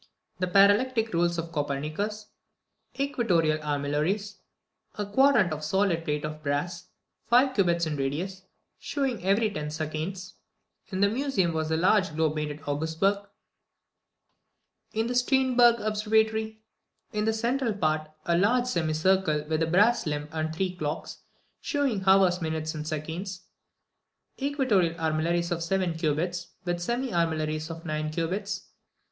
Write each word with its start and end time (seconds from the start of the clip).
13. 0.39 0.39
The 0.39 0.47
parallactic 0.51 1.13
rules 1.13 1.37
of 1.37 1.51
Copernicus. 1.51 2.25
14. 2.95 3.07
Equatorial 3.07 3.59
armillaries. 3.61 4.39
15. 4.97 5.05
A 5.05 5.13
quadrant 5.13 5.53
of 5.53 5.59
a 5.59 5.61
solid 5.61 6.03
plate 6.03 6.25
of 6.25 6.41
brass, 6.41 6.87
five 7.27 7.53
cubits 7.53 7.85
in 7.85 7.95
radius, 7.95 8.41
shewing 8.79 9.23
every 9.23 9.47
ten 9.51 9.69
seconds. 9.69 10.37
16. 10.87 10.97
In 10.97 11.01
the 11.01 11.07
museum 11.09 11.53
was 11.53 11.69
the 11.69 11.77
large 11.77 12.15
globe 12.15 12.33
made 12.33 12.49
at 12.49 12.67
Augsburg, 12.67 13.17
see 14.91 15.01
p. 15.01 15.01
134. 15.01 15.01
In 15.01 15.07
the 15.07 15.13
Stiern 15.13 15.55
berg 15.55 15.79
Observatory. 15.81 16.43
17. 17.11 17.19
In 17.19 17.25
the 17.25 17.33
central 17.33 17.73
part, 17.75 18.09
a 18.25 18.35
large 18.35 18.65
semicircle, 18.65 19.43
with 19.47 19.61
a 19.61 19.67
brass 19.67 20.07
limb, 20.07 20.27
and 20.31 20.51
three 20.51 20.75
clocks, 20.75 21.19
shewing 21.59 22.03
hours, 22.07 22.41
minutes, 22.41 22.73
and 22.73 22.87
seconds. 22.87 23.41
18. 24.39 24.49
Equatorial 24.53 24.99
armillaries 24.99 25.51
of 25.51 25.61
seven 25.61 25.93
cubits, 25.93 26.47
with 26.65 26.79
semi 26.81 27.13
armillaries 27.13 27.69
of 27.69 27.85
nine 27.85 28.09
cubits. 28.11 28.69